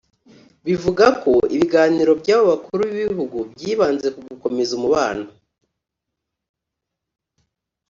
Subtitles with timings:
[0.65, 5.25] Bivuga ko ibiganiro by’abo bakuru b’ibihugu byibanze ku gukomeza umubano